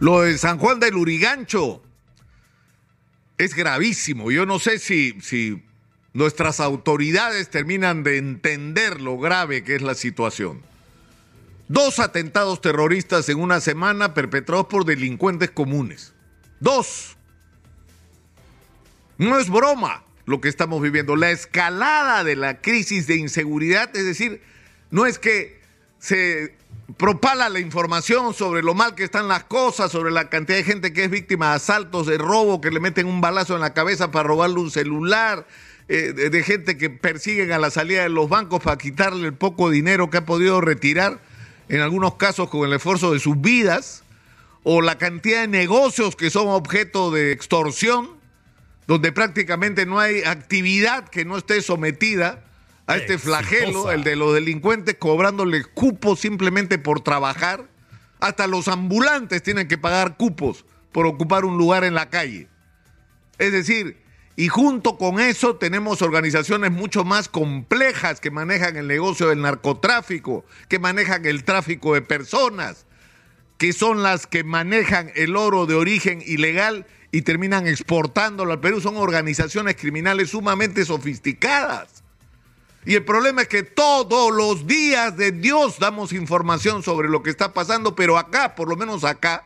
Lo 0.00 0.22
de 0.22 0.36
San 0.38 0.58
Juan 0.58 0.80
del 0.80 0.96
Urigancho 0.96 1.82
es 3.36 3.54
gravísimo. 3.54 4.30
Yo 4.30 4.46
no 4.46 4.58
sé 4.58 4.78
si, 4.78 5.20
si 5.20 5.62
nuestras 6.14 6.58
autoridades 6.58 7.50
terminan 7.50 8.02
de 8.02 8.16
entender 8.16 9.00
lo 9.00 9.18
grave 9.18 9.62
que 9.62 9.76
es 9.76 9.82
la 9.82 9.94
situación. 9.94 10.62
Dos 11.68 11.98
atentados 12.00 12.62
terroristas 12.62 13.28
en 13.28 13.38
una 13.38 13.60
semana 13.60 14.14
perpetrados 14.14 14.66
por 14.66 14.86
delincuentes 14.86 15.50
comunes. 15.50 16.14
Dos. 16.60 17.16
No 19.18 19.38
es 19.38 19.50
broma 19.50 20.02
lo 20.24 20.40
que 20.40 20.48
estamos 20.48 20.80
viviendo. 20.80 21.14
La 21.14 21.30
escalada 21.30 22.24
de 22.24 22.36
la 22.36 22.62
crisis 22.62 23.06
de 23.06 23.16
inseguridad, 23.16 23.94
es 23.94 24.06
decir, 24.06 24.40
no 24.90 25.04
es 25.04 25.18
que 25.18 25.60
se 25.98 26.54
propala 26.96 27.48
la 27.48 27.60
información 27.60 28.34
sobre 28.34 28.62
lo 28.62 28.74
mal 28.74 28.94
que 28.94 29.04
están 29.04 29.28
las 29.28 29.44
cosas, 29.44 29.92
sobre 29.92 30.10
la 30.10 30.28
cantidad 30.28 30.58
de 30.58 30.64
gente 30.64 30.92
que 30.92 31.04
es 31.04 31.10
víctima 31.10 31.50
de 31.50 31.56
asaltos, 31.56 32.06
de 32.06 32.18
robo, 32.18 32.60
que 32.60 32.70
le 32.70 32.80
meten 32.80 33.06
un 33.06 33.20
balazo 33.20 33.54
en 33.54 33.60
la 33.60 33.74
cabeza 33.74 34.10
para 34.10 34.28
robarle 34.28 34.60
un 34.60 34.70
celular, 34.70 35.46
eh, 35.88 36.12
de, 36.12 36.30
de, 36.30 36.42
gente 36.42 36.76
que 36.76 36.88
persiguen 36.88 37.52
a 37.52 37.58
la 37.58 37.70
salida 37.70 38.02
de 38.02 38.08
los 38.08 38.28
bancos 38.28 38.62
para 38.62 38.78
quitarle 38.78 39.26
el 39.26 39.34
poco 39.34 39.70
dinero 39.70 40.08
que 40.08 40.18
ha 40.18 40.24
podido 40.24 40.60
retirar, 40.60 41.20
en 41.68 41.80
algunos 41.80 42.14
casos 42.14 42.48
con 42.48 42.66
el 42.66 42.72
esfuerzo 42.72 43.12
de 43.12 43.20
sus 43.20 43.40
vidas, 43.40 44.04
o 44.62 44.82
la 44.82 44.98
cantidad 44.98 45.42
de 45.42 45.48
negocios 45.48 46.16
que 46.16 46.30
son 46.30 46.48
objeto 46.48 47.10
de 47.10 47.32
extorsión, 47.32 48.10
donde 48.86 49.12
prácticamente 49.12 49.86
no 49.86 49.98
hay 49.98 50.22
actividad 50.22 51.08
que 51.08 51.24
no 51.24 51.36
esté 51.36 51.62
sometida 51.62 52.44
a 52.90 52.96
este 52.96 53.18
flagelo, 53.18 53.92
el 53.92 54.02
de 54.02 54.16
los 54.16 54.34
delincuentes 54.34 54.96
cobrándole 54.98 55.64
cupos 55.64 56.20
simplemente 56.20 56.78
por 56.78 57.00
trabajar. 57.00 57.68
Hasta 58.18 58.46
los 58.46 58.68
ambulantes 58.68 59.42
tienen 59.42 59.68
que 59.68 59.78
pagar 59.78 60.16
cupos 60.16 60.64
por 60.92 61.06
ocupar 61.06 61.44
un 61.44 61.56
lugar 61.56 61.84
en 61.84 61.94
la 61.94 62.10
calle. 62.10 62.48
Es 63.38 63.52
decir, 63.52 63.96
y 64.36 64.48
junto 64.48 64.98
con 64.98 65.20
eso 65.20 65.56
tenemos 65.56 66.02
organizaciones 66.02 66.70
mucho 66.70 67.04
más 67.04 67.28
complejas 67.28 68.20
que 68.20 68.30
manejan 68.30 68.76
el 68.76 68.86
negocio 68.86 69.28
del 69.28 69.40
narcotráfico, 69.40 70.44
que 70.68 70.78
manejan 70.78 71.26
el 71.26 71.44
tráfico 71.44 71.94
de 71.94 72.02
personas, 72.02 72.86
que 73.56 73.72
son 73.72 74.02
las 74.02 74.26
que 74.26 74.42
manejan 74.42 75.12
el 75.14 75.36
oro 75.36 75.66
de 75.66 75.74
origen 75.74 76.22
ilegal 76.26 76.86
y 77.12 77.22
terminan 77.22 77.66
exportándolo 77.66 78.52
al 78.52 78.60
Perú. 78.60 78.80
Son 78.80 78.96
organizaciones 78.96 79.76
criminales 79.76 80.30
sumamente 80.30 80.84
sofisticadas. 80.84 81.99
Y 82.84 82.94
el 82.94 83.04
problema 83.04 83.42
es 83.42 83.48
que 83.48 83.62
todos 83.62 84.34
los 84.34 84.66
días 84.66 85.16
de 85.16 85.32
Dios 85.32 85.78
damos 85.78 86.12
información 86.12 86.82
sobre 86.82 87.08
lo 87.08 87.22
que 87.22 87.30
está 87.30 87.52
pasando, 87.52 87.94
pero 87.94 88.16
acá, 88.16 88.54
por 88.54 88.68
lo 88.68 88.76
menos 88.76 89.04
acá, 89.04 89.44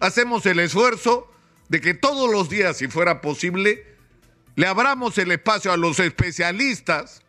hacemos 0.00 0.46
el 0.46 0.58
esfuerzo 0.58 1.30
de 1.68 1.80
que 1.80 1.94
todos 1.94 2.30
los 2.30 2.48
días, 2.48 2.78
si 2.78 2.88
fuera 2.88 3.20
posible, 3.20 3.86
le 4.56 4.66
abramos 4.66 5.18
el 5.18 5.32
espacio 5.32 5.70
a 5.70 5.76
los 5.76 5.98
especialistas, 5.98 7.22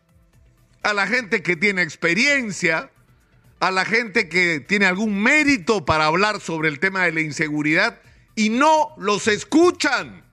a 0.82 0.94
la 0.94 1.06
gente 1.06 1.42
que 1.42 1.56
tiene 1.56 1.82
experiencia, 1.82 2.90
a 3.60 3.70
la 3.70 3.84
gente 3.84 4.28
que 4.28 4.60
tiene 4.60 4.86
algún 4.86 5.22
mérito 5.22 5.84
para 5.84 6.06
hablar 6.06 6.40
sobre 6.40 6.68
el 6.68 6.80
tema 6.80 7.04
de 7.04 7.12
la 7.12 7.20
inseguridad 7.20 8.00
y 8.34 8.50
no 8.50 8.94
los 8.98 9.28
escuchan 9.28 10.23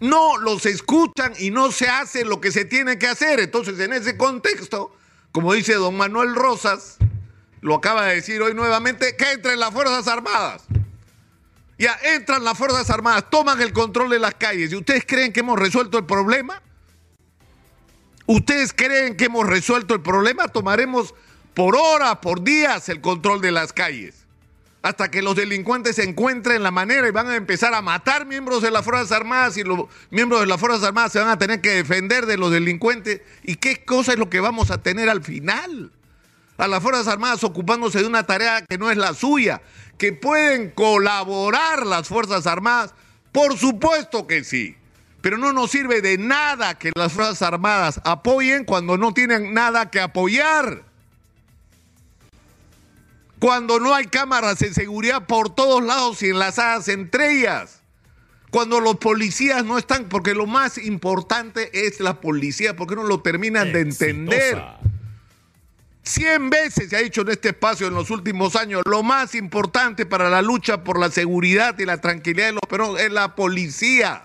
no 0.00 0.38
los 0.38 0.66
escuchan 0.66 1.32
y 1.38 1.50
no 1.50 1.72
se 1.72 1.88
hace 1.88 2.24
lo 2.24 2.40
que 2.40 2.52
se 2.52 2.64
tiene 2.64 2.98
que 2.98 3.08
hacer. 3.08 3.40
Entonces, 3.40 3.78
en 3.80 3.92
ese 3.92 4.16
contexto, 4.16 4.94
como 5.32 5.52
dice 5.52 5.74
don 5.74 5.96
Manuel 5.96 6.34
Rosas, 6.34 6.98
lo 7.60 7.74
acaba 7.74 8.06
de 8.06 8.16
decir 8.16 8.40
hoy 8.42 8.54
nuevamente, 8.54 9.16
que 9.16 9.32
entren 9.32 9.58
las 9.58 9.72
Fuerzas 9.72 10.06
Armadas. 10.06 10.62
Ya 11.78 11.98
entran 12.02 12.44
las 12.44 12.56
Fuerzas 12.56 12.90
Armadas, 12.90 13.30
toman 13.30 13.60
el 13.60 13.72
control 13.72 14.10
de 14.10 14.18
las 14.18 14.34
calles. 14.34 14.72
¿Y 14.72 14.76
ustedes 14.76 15.04
creen 15.06 15.32
que 15.32 15.40
hemos 15.40 15.58
resuelto 15.58 15.98
el 15.98 16.06
problema? 16.06 16.62
¿Ustedes 18.26 18.72
creen 18.72 19.16
que 19.16 19.26
hemos 19.26 19.46
resuelto 19.46 19.94
el 19.94 20.02
problema? 20.02 20.48
Tomaremos 20.48 21.14
por 21.54 21.76
horas, 21.76 22.18
por 22.18 22.42
días 22.42 22.88
el 22.88 23.00
control 23.00 23.40
de 23.40 23.52
las 23.52 23.72
calles 23.72 24.27
hasta 24.82 25.10
que 25.10 25.22
los 25.22 25.34
delincuentes 25.34 25.98
encuentren 25.98 26.62
la 26.62 26.70
manera 26.70 27.08
y 27.08 27.10
van 27.10 27.28
a 27.28 27.36
empezar 27.36 27.74
a 27.74 27.82
matar 27.82 28.26
miembros 28.26 28.62
de 28.62 28.70
las 28.70 28.84
Fuerzas 28.84 29.10
Armadas 29.12 29.56
y 29.56 29.64
los 29.64 29.86
miembros 30.10 30.40
de 30.40 30.46
las 30.46 30.60
Fuerzas 30.60 30.84
Armadas 30.84 31.12
se 31.12 31.18
van 31.18 31.28
a 31.28 31.38
tener 31.38 31.60
que 31.60 31.70
defender 31.70 32.26
de 32.26 32.38
los 32.38 32.52
delincuentes. 32.52 33.20
¿Y 33.42 33.56
qué 33.56 33.84
cosa 33.84 34.12
es 34.12 34.18
lo 34.18 34.30
que 34.30 34.40
vamos 34.40 34.70
a 34.70 34.78
tener 34.78 35.08
al 35.08 35.22
final? 35.22 35.90
A 36.56 36.68
las 36.68 36.82
Fuerzas 36.82 37.08
Armadas 37.08 37.42
ocupándose 37.44 38.00
de 38.00 38.06
una 38.06 38.24
tarea 38.24 38.64
que 38.64 38.78
no 38.78 38.90
es 38.90 38.96
la 38.96 39.14
suya, 39.14 39.62
que 39.96 40.12
pueden 40.12 40.70
colaborar 40.70 41.84
las 41.84 42.08
Fuerzas 42.08 42.46
Armadas, 42.46 42.94
por 43.32 43.56
supuesto 43.58 44.26
que 44.26 44.44
sí. 44.44 44.76
Pero 45.20 45.36
no 45.36 45.52
nos 45.52 45.72
sirve 45.72 46.00
de 46.00 46.18
nada 46.18 46.78
que 46.78 46.92
las 46.94 47.12
Fuerzas 47.12 47.42
Armadas 47.42 48.00
apoyen 48.04 48.64
cuando 48.64 48.96
no 48.96 49.12
tienen 49.12 49.52
nada 49.52 49.90
que 49.90 50.00
apoyar 50.00 50.87
cuando 53.38 53.78
no 53.78 53.94
hay 53.94 54.06
cámaras 54.06 54.58
de 54.58 54.72
seguridad 54.74 55.26
por 55.26 55.54
todos 55.54 55.82
lados 55.82 56.22
y 56.22 56.30
enlazadas 56.30 56.88
entre 56.88 57.38
ellas, 57.38 57.80
cuando 58.50 58.80
los 58.80 58.96
policías 58.96 59.64
no 59.64 59.78
están, 59.78 60.08
porque 60.08 60.34
lo 60.34 60.46
más 60.46 60.78
importante 60.78 61.86
es 61.86 62.00
la 62.00 62.20
policía, 62.20 62.74
porque 62.74 62.96
no 62.96 63.04
lo 63.04 63.20
terminan 63.20 63.72
de 63.72 63.80
entender. 63.80 64.62
Cien 66.02 66.48
veces 66.48 66.88
se 66.88 66.96
ha 66.96 67.00
dicho 67.00 67.20
en 67.20 67.28
este 67.28 67.50
espacio 67.50 67.86
en 67.86 67.94
los 67.94 68.10
últimos 68.10 68.56
años, 68.56 68.82
lo 68.86 69.02
más 69.02 69.34
importante 69.34 70.06
para 70.06 70.30
la 70.30 70.40
lucha 70.40 70.82
por 70.82 70.98
la 70.98 71.10
seguridad 71.10 71.78
y 71.78 71.84
la 71.84 72.00
tranquilidad 72.00 72.46
de 72.46 72.52
los 72.52 72.62
peruanos 72.68 72.98
es 73.00 73.12
la 73.12 73.34
policía. 73.34 74.22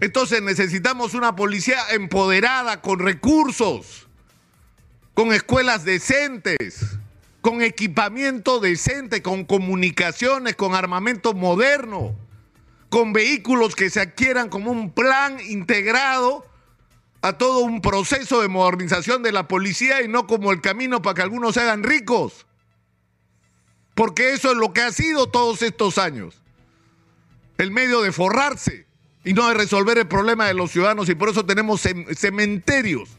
Entonces 0.00 0.42
necesitamos 0.42 1.14
una 1.14 1.36
policía 1.36 1.78
empoderada, 1.92 2.80
con 2.80 2.98
recursos 2.98 4.08
con 5.14 5.32
escuelas 5.32 5.84
decentes, 5.84 6.98
con 7.40 7.62
equipamiento 7.62 8.60
decente, 8.60 9.22
con 9.22 9.44
comunicaciones, 9.44 10.56
con 10.56 10.74
armamento 10.74 11.34
moderno, 11.34 12.14
con 12.88 13.12
vehículos 13.12 13.74
que 13.74 13.90
se 13.90 14.00
adquieran 14.00 14.48
como 14.48 14.70
un 14.70 14.90
plan 14.90 15.38
integrado 15.40 16.46
a 17.20 17.34
todo 17.34 17.60
un 17.60 17.80
proceso 17.80 18.40
de 18.40 18.48
modernización 18.48 19.22
de 19.22 19.32
la 19.32 19.48
policía 19.48 20.02
y 20.02 20.08
no 20.08 20.26
como 20.26 20.52
el 20.52 20.60
camino 20.60 21.02
para 21.02 21.14
que 21.14 21.22
algunos 21.22 21.54
se 21.54 21.60
hagan 21.60 21.82
ricos. 21.82 22.46
Porque 23.94 24.32
eso 24.32 24.52
es 24.52 24.56
lo 24.56 24.72
que 24.72 24.80
ha 24.80 24.90
sido 24.90 25.28
todos 25.28 25.62
estos 25.62 25.98
años. 25.98 26.42
El 27.58 27.70
medio 27.70 28.00
de 28.00 28.10
forrarse 28.10 28.86
y 29.24 29.34
no 29.34 29.48
de 29.48 29.54
resolver 29.54 29.98
el 29.98 30.08
problema 30.08 30.46
de 30.46 30.54
los 30.54 30.72
ciudadanos 30.72 31.08
y 31.08 31.14
por 31.14 31.28
eso 31.28 31.44
tenemos 31.44 31.82
cementerios 32.16 33.10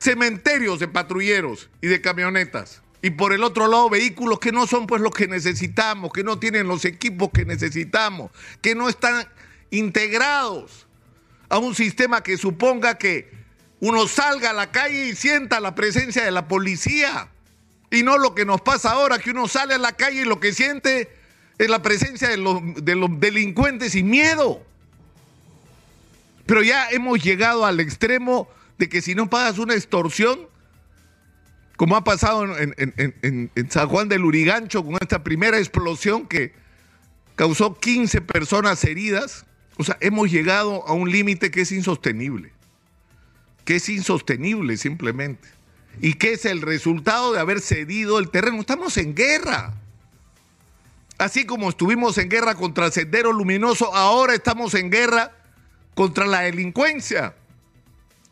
cementerios 0.00 0.80
de 0.80 0.88
patrulleros 0.88 1.68
y 1.80 1.86
de 1.86 2.00
camionetas. 2.00 2.82
Y 3.02 3.10
por 3.10 3.32
el 3.32 3.44
otro 3.44 3.68
lado, 3.68 3.88
vehículos 3.88 4.40
que 4.40 4.52
no 4.52 4.66
son 4.66 4.86
pues 4.86 5.00
los 5.00 5.12
que 5.12 5.28
necesitamos, 5.28 6.12
que 6.12 6.24
no 6.24 6.38
tienen 6.38 6.66
los 6.66 6.84
equipos 6.84 7.30
que 7.32 7.44
necesitamos, 7.44 8.30
que 8.60 8.74
no 8.74 8.88
están 8.88 9.26
integrados 9.70 10.86
a 11.48 11.58
un 11.58 11.74
sistema 11.74 12.22
que 12.22 12.36
suponga 12.36 12.98
que 12.98 13.30
uno 13.80 14.06
salga 14.06 14.50
a 14.50 14.54
la 14.54 14.70
calle 14.70 15.08
y 15.08 15.16
sienta 15.16 15.60
la 15.60 15.74
presencia 15.74 16.24
de 16.24 16.30
la 16.30 16.48
policía. 16.48 17.28
Y 17.90 18.02
no 18.02 18.18
lo 18.18 18.34
que 18.34 18.44
nos 18.44 18.60
pasa 18.60 18.92
ahora, 18.92 19.18
que 19.18 19.30
uno 19.30 19.48
sale 19.48 19.74
a 19.74 19.78
la 19.78 19.92
calle 19.92 20.22
y 20.22 20.24
lo 20.24 20.38
que 20.38 20.52
siente 20.52 21.10
es 21.58 21.68
la 21.68 21.82
presencia 21.82 22.28
de 22.28 22.36
los, 22.36 22.60
de 22.84 22.94
los 22.94 23.18
delincuentes 23.18 23.94
y 23.94 24.02
miedo. 24.02 24.62
Pero 26.46 26.62
ya 26.62 26.88
hemos 26.90 27.22
llegado 27.22 27.64
al 27.64 27.80
extremo 27.80 28.48
de 28.80 28.88
que 28.88 29.02
si 29.02 29.14
no 29.14 29.30
pagas 29.30 29.58
una 29.58 29.74
extorsión, 29.74 30.48
como 31.76 31.96
ha 31.96 32.02
pasado 32.02 32.46
en, 32.58 33.50
San 33.68 33.88
Juan 33.88 34.08
del 34.08 34.24
Urigancho 34.24 34.84
con 34.84 34.94
esta 35.00 35.22
primera 35.22 35.58
explosión 35.58 36.26
que 36.26 36.52
causó 37.36 37.78
15 37.78 38.22
personas 38.22 38.82
heridas, 38.84 39.44
o 39.76 39.84
sea, 39.84 39.98
hemos 40.00 40.30
llegado 40.30 40.86
a 40.88 40.94
un 40.94 41.10
límite 41.10 41.50
que 41.50 41.60
es 41.60 41.72
insostenible, 41.72 42.52
que 43.66 43.76
es 43.76 43.88
insostenible 43.88 44.78
simplemente, 44.78 45.48
y 46.00 46.14
que 46.14 46.32
es 46.32 46.46
el 46.46 46.62
resultado 46.62 47.32
de 47.32 47.40
haber 47.40 47.60
cedido 47.60 48.18
el 48.18 48.30
terreno. 48.30 48.60
Estamos 48.60 48.96
en 48.96 49.14
guerra. 49.14 49.74
Así 51.18 51.44
como 51.44 51.68
estuvimos 51.68 52.16
en 52.16 52.30
guerra 52.30 52.54
contra 52.54 52.90
Sendero 52.90 53.30
Luminoso, 53.32 53.94
ahora 53.94 54.34
estamos 54.34 54.72
en 54.72 54.90
guerra 54.90 55.32
contra 55.94 56.26
la 56.26 56.40
delincuencia 56.40 57.34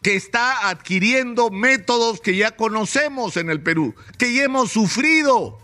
que 0.08 0.16
está 0.16 0.70
adquiriendo 0.70 1.50
métodos 1.50 2.22
que 2.22 2.34
ya 2.34 2.56
conocemos 2.56 3.37
en 3.37 3.50
el 3.50 3.60
Perú, 3.60 3.94
que 4.16 4.32
ya 4.32 4.44
hemos 4.44 4.72
sufrido. 4.72 5.58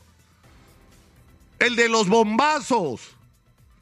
El 1.59 1.77
de 1.77 1.89
los 1.89 2.11
bombazos, 2.11 3.17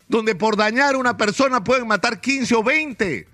donde 0.06 0.36
por 0.36 0.56
dañar 0.56 0.94
a 0.94 0.98
una 0.98 1.16
persona 1.16 1.64
pueden 1.64 1.88
matar 1.88 2.20
15 2.20 2.54
o 2.54 2.62
20. 2.62 3.26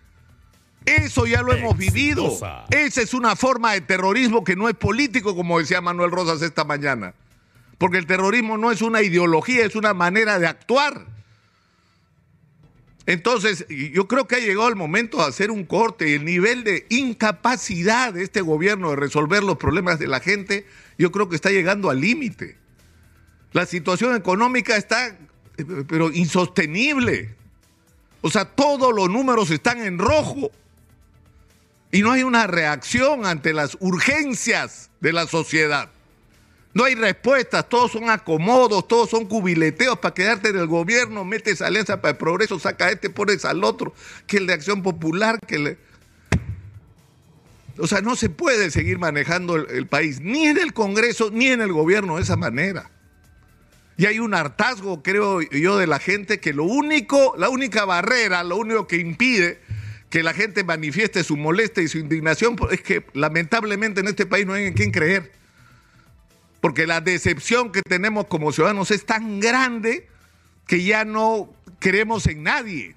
Eso 0.87 1.27
ya 1.27 1.43
lo 1.43 1.53
hemos 1.53 1.77
vivido. 1.77 2.35
Esa 2.71 3.03
es 3.03 3.13
una 3.13 3.37
forma 3.37 3.75
de 3.75 3.83
terrorismo 3.83 4.43
que 4.43 4.57
no 4.57 4.71
es 4.71 4.75
político, 4.75 5.37
como 5.37 5.59
decía 5.59 5.83
Manuel 5.83 6.11
Rosas 6.11 6.41
esta 6.41 6.65
mañana. 6.65 7.13
porque 7.77 7.99
el 7.99 8.07
terrorismo 8.07 8.57
no 8.57 8.71
es 8.71 8.81
una 8.81 9.03
ideología, 9.03 9.67
es 9.67 9.77
una 9.77 9.93
manera 9.93 10.39
de 10.39 10.47
actuar. 10.47 11.05
Entonces, 13.09 13.65
yo 13.69 14.07
creo 14.07 14.29
que 14.29 14.37
ha 14.37 14.39
llegado 14.39 14.69
el 14.69 14.77
momento 14.77 15.17
de 15.17 15.25
hacer 15.25 15.51
un 15.51 15.65
corte. 15.65 16.15
El 16.15 16.27
nivel 16.27 16.63
de 16.63 16.85
incapacidad 16.91 18.13
de 18.13 18.23
este 18.23 18.43
gobierno 18.43 18.91
de 18.91 18.97
resolver 18.97 19.43
los 19.43 19.57
problemas 19.57 19.99
de 19.99 20.07
la 20.07 20.21
gente, 20.21 20.67
yo 20.99 21.11
creo 21.11 21.27
que 21.27 21.35
está 21.35 21.49
llegando 21.49 21.89
al 21.89 22.03
límite. 22.03 22.59
La 23.53 23.65
situación 23.65 24.15
económica 24.15 24.77
está, 24.77 25.17
pero 25.89 26.13
insostenible. 26.13 27.35
O 28.21 28.29
sea, 28.29 28.45
todos 28.45 28.95
los 28.95 29.09
números 29.09 29.51
están 29.51 29.83
en 29.83 29.99
rojo. 29.99 30.51
Y 31.91 32.03
no 32.03 32.13
hay 32.13 32.25
una 32.25 32.47
reacción 32.47 33.25
ante 33.25 33.55
las 33.55 33.79
urgencias 33.81 34.91
de 35.01 35.15
la 35.15 35.27
sociedad. 35.27 35.91
No 36.79 36.85
hay 36.85 36.95
respuestas, 36.95 37.69
todos 37.69 37.91
son 37.91 38.09
acomodos, 38.09 38.87
todos 38.87 39.11
son 39.11 39.27
cubileteos 39.27 39.99
para 39.99 40.15
quedarte 40.15 40.51
en 40.51 40.59
el 40.59 40.69
gobierno, 40.69 41.25
metes 41.25 41.61
alianza 41.61 42.01
para 42.01 42.13
el 42.13 42.19
progreso, 42.19 42.57
saca 42.61 42.87
a 42.87 42.91
este, 42.93 43.11
pones 43.11 43.45
al 43.45 43.65
otro, 43.65 43.93
que 44.29 44.37
el 44.37 44.47
de 44.47 44.53
acción 44.53 44.85
popular, 44.85 45.41
que 45.45 45.59
le... 45.59 45.79
O 47.79 47.89
sea, 47.89 48.01
no 48.01 48.15
se 48.15 48.31
puede 48.31 48.71
seguir 48.71 49.01
manejando 49.01 49.57
el, 49.57 49.69
el 49.71 49.89
país, 49.89 50.21
ni 50.21 50.47
en 50.47 50.57
el 50.57 50.73
Congreso, 50.73 51.31
ni 51.33 51.49
en 51.49 51.63
el 51.63 51.73
gobierno 51.73 52.15
de 52.15 52.23
esa 52.23 52.37
manera. 52.37 52.89
Y 53.97 54.07
hay 54.07 54.21
un 54.21 54.33
hartazgo, 54.33 55.03
creo 55.03 55.41
yo, 55.41 55.79
de 55.79 55.89
la 55.89 55.99
gente 55.99 56.39
que 56.39 56.53
lo 56.53 56.63
único, 56.63 57.35
la 57.37 57.49
única 57.49 57.87
barrera, 57.87 58.45
lo 58.45 58.57
único 58.57 58.87
que 58.87 58.99
impide 58.99 59.61
que 60.11 60.23
la 60.23 60.33
gente 60.33 60.63
manifieste 60.63 61.25
su 61.25 61.37
molestia 61.37 61.83
y 61.83 61.89
su 61.89 61.99
indignación 61.99 62.57
es 62.71 62.83
que 62.83 63.05
lamentablemente 63.15 63.99
en 63.99 64.07
este 64.07 64.27
país 64.27 64.47
no 64.47 64.53
hay 64.53 64.67
en 64.67 64.75
quién 64.75 64.93
creer 64.93 65.39
porque 66.61 66.87
la 66.87 67.01
decepción 67.01 67.73
que 67.73 67.83
tenemos 67.83 68.27
como 68.27 68.53
ciudadanos 68.53 68.91
es 68.91 69.07
tan 69.07 69.41
grande 69.41 70.09
que 70.67 70.83
ya 70.83 71.05
no 71.05 71.53
creemos 71.79 72.27
en 72.27 72.43
nadie. 72.43 72.95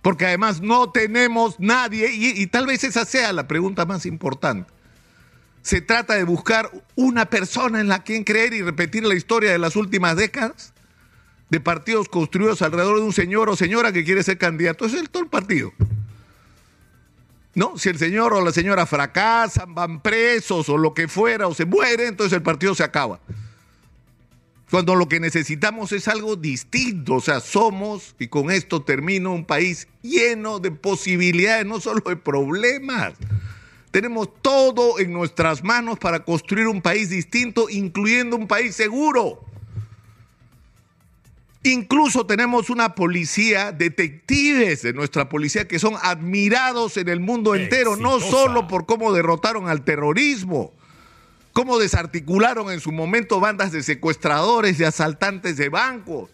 Porque 0.00 0.26
además 0.26 0.60
no 0.60 0.90
tenemos 0.90 1.60
nadie, 1.60 2.10
y, 2.12 2.46
tal 2.48 2.66
vez 2.66 2.82
esa 2.82 3.04
sea 3.04 3.32
la 3.32 3.46
pregunta 3.46 3.86
más 3.86 4.04
importante. 4.04 4.70
Se 5.62 5.80
trata 5.80 6.14
de 6.14 6.24
buscar 6.24 6.70
una 6.96 7.26
persona 7.26 7.80
en 7.80 7.86
la 7.86 8.02
quien 8.02 8.24
creer 8.24 8.52
y 8.52 8.62
repetir 8.62 9.04
la 9.04 9.14
historia 9.14 9.52
de 9.52 9.58
las 9.58 9.76
últimas 9.76 10.16
décadas 10.16 10.72
de 11.50 11.60
partidos 11.60 12.08
construidos 12.08 12.62
alrededor 12.62 12.96
de 12.96 13.04
un 13.04 13.12
señor 13.12 13.48
o 13.48 13.54
señora 13.54 13.92
que 13.92 14.02
quiere 14.02 14.24
ser 14.24 14.38
candidato. 14.38 14.86
Es 14.86 14.94
el 14.94 15.08
todo 15.08 15.22
el 15.22 15.28
partido. 15.28 15.72
¿No? 17.54 17.76
Si 17.76 17.88
el 17.88 17.98
señor 17.98 18.32
o 18.32 18.44
la 18.44 18.52
señora 18.52 18.86
fracasan, 18.86 19.74
van 19.74 20.00
presos 20.00 20.68
o 20.68 20.78
lo 20.78 20.94
que 20.94 21.08
fuera, 21.08 21.48
o 21.48 21.54
se 21.54 21.64
mueren, 21.64 22.08
entonces 22.08 22.36
el 22.36 22.42
partido 22.42 22.74
se 22.74 22.84
acaba. 22.84 23.20
Cuando 24.70 24.94
lo 24.94 25.06
que 25.06 25.20
necesitamos 25.20 25.92
es 25.92 26.08
algo 26.08 26.34
distinto, 26.34 27.16
o 27.16 27.20
sea, 27.20 27.40
somos, 27.40 28.14
y 28.18 28.28
con 28.28 28.50
esto 28.50 28.82
termino, 28.82 29.32
un 29.34 29.44
país 29.44 29.86
lleno 30.00 30.60
de 30.60 30.70
posibilidades, 30.70 31.66
no 31.66 31.78
solo 31.78 32.00
de 32.06 32.16
problemas. 32.16 33.12
Tenemos 33.90 34.30
todo 34.40 34.98
en 34.98 35.12
nuestras 35.12 35.62
manos 35.62 35.98
para 35.98 36.24
construir 36.24 36.68
un 36.68 36.80
país 36.80 37.10
distinto, 37.10 37.68
incluyendo 37.68 38.34
un 38.36 38.48
país 38.48 38.74
seguro. 38.74 39.44
Incluso 41.64 42.26
tenemos 42.26 42.70
una 42.70 42.94
policía, 42.96 43.70
detectives 43.70 44.82
de 44.82 44.92
nuestra 44.92 45.28
policía 45.28 45.68
que 45.68 45.78
son 45.78 45.94
admirados 46.02 46.96
en 46.96 47.08
el 47.08 47.20
mundo 47.20 47.54
entero, 47.54 47.96
no 47.96 48.18
solo 48.18 48.66
por 48.66 48.84
cómo 48.84 49.12
derrotaron 49.12 49.68
al 49.68 49.84
terrorismo, 49.84 50.72
cómo 51.52 51.78
desarticularon 51.78 52.72
en 52.72 52.80
su 52.80 52.90
momento 52.90 53.38
bandas 53.38 53.70
de 53.70 53.84
secuestradores 53.84 54.80
y 54.80 54.84
asaltantes 54.84 55.56
de 55.56 55.68
bancos. 55.68 56.30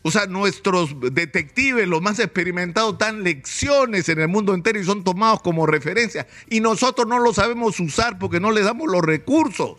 O 0.00 0.10
sea, 0.10 0.26
nuestros 0.26 0.96
detectives, 1.12 1.86
los 1.86 2.00
más 2.00 2.18
experimentados, 2.18 2.98
dan 2.98 3.22
lecciones 3.22 4.08
en 4.08 4.18
el 4.18 4.28
mundo 4.28 4.54
entero 4.54 4.80
y 4.80 4.84
son 4.84 5.04
tomados 5.04 5.42
como 5.42 5.66
referencia. 5.66 6.26
Y 6.48 6.60
nosotros 6.60 7.06
no 7.06 7.20
lo 7.20 7.34
sabemos 7.34 7.78
usar 7.78 8.18
porque 8.18 8.40
no 8.40 8.50
les 8.50 8.64
damos 8.64 8.90
los 8.90 9.02
recursos. 9.02 9.78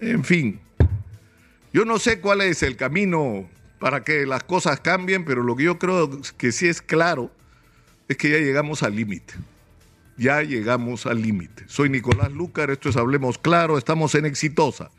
En 0.00 0.24
fin, 0.24 0.60
yo 1.76 1.84
no 1.84 1.98
sé 1.98 2.20
cuál 2.20 2.40
es 2.40 2.62
el 2.62 2.74
camino 2.74 3.46
para 3.78 4.02
que 4.02 4.24
las 4.24 4.42
cosas 4.44 4.80
cambien, 4.80 5.26
pero 5.26 5.42
lo 5.42 5.56
que 5.56 5.64
yo 5.64 5.78
creo 5.78 6.10
que 6.38 6.50
sí 6.50 6.68
es 6.68 6.80
claro 6.80 7.30
es 8.08 8.16
que 8.16 8.30
ya 8.30 8.38
llegamos 8.38 8.82
al 8.82 8.96
límite. 8.96 9.34
Ya 10.16 10.40
llegamos 10.40 11.04
al 11.04 11.20
límite. 11.20 11.64
Soy 11.66 11.90
Nicolás 11.90 12.32
Lucar, 12.32 12.70
esto 12.70 12.88
es 12.88 12.96
Hablemos 12.96 13.36
Claro, 13.36 13.76
estamos 13.76 14.14
en 14.14 14.24
Exitosa 14.24 14.90